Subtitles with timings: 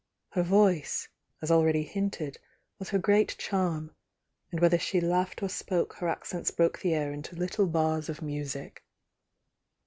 [0.31, 1.09] Her voice,
[1.43, 2.39] as already hinted,
[2.79, 3.91] was her great charm,
[4.49, 8.19] and whether she laughed or spoke her accents broke the air into little bars of
[8.19, 8.83] music.